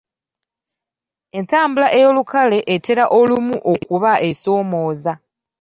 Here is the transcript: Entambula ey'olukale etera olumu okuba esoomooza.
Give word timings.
Entambula 1.37 1.87
ey'olukale 1.97 2.57
etera 2.73 3.03
olumu 3.19 3.55
okuba 3.73 4.11
esoomooza. 4.29 5.13